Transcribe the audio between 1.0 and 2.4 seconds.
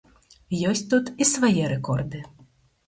і свае рэкорды.